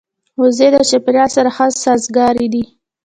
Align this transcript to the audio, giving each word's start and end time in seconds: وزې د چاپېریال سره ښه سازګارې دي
وزې 0.41 0.67
د 0.73 0.77
چاپېریال 0.89 1.29
سره 1.37 1.49
ښه 1.55 1.65
سازګارې 1.83 2.47
دي 2.53 2.63